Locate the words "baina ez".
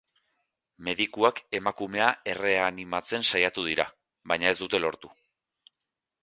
4.33-4.57